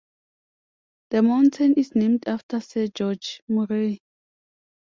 [1.11, 4.01] The mountain is named after Sir George Murray.